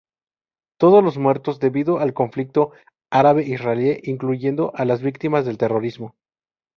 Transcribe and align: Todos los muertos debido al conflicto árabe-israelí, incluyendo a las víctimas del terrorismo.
Todos 0.79 1.03
los 1.03 1.19
muertos 1.19 1.59
debido 1.59 1.99
al 1.99 2.15
conflicto 2.15 2.71
árabe-israelí, 3.11 3.99
incluyendo 4.01 4.71
a 4.73 4.83
las 4.83 5.03
víctimas 5.03 5.45
del 5.45 5.59
terrorismo. 5.59 6.15